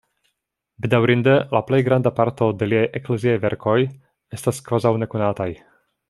[0.85, 3.77] Bedaŭrinde la plej granda parto de liaj ekleziaj verkoj
[4.39, 5.49] estas kvazaŭ nekonataj.